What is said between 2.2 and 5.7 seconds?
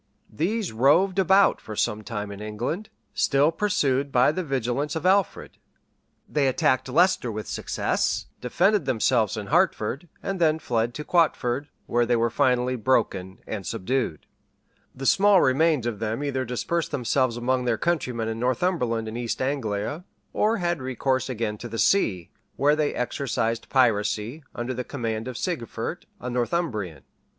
in England, still pursued by the vigilance of Alfred;